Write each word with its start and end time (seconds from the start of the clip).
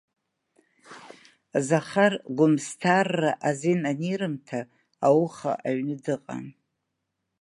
Захар 1.69 2.13
Гәымсҭа 2.37 2.93
арра 2.99 3.31
азин 3.47 3.81
анирымҭа, 3.91 4.59
ауха 5.07 5.51
аҩны 5.67 5.95
дыҟан. 6.03 6.45